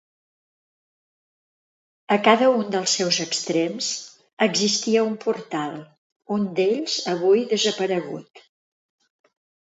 [2.15, 3.91] A cada un dels seus extrems
[4.47, 5.77] existia un portal,
[6.39, 8.45] un d'ells avui desaparegut.